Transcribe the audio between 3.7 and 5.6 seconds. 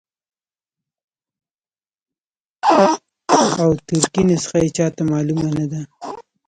ترکي نسخه یې چاته معلومه